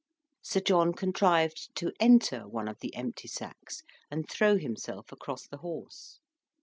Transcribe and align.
Sir 0.41 0.61
John 0.61 0.93
contrived 0.93 1.75
to 1.75 1.91
enter 1.99 2.47
one 2.47 2.67
of 2.67 2.79
the 2.79 2.95
empty 2.95 3.27
sacks 3.27 3.83
and 4.09 4.27
throw 4.27 4.57
himself 4.57 5.11
across 5.11 5.45
the 5.45 5.57
horse. 5.59 6.19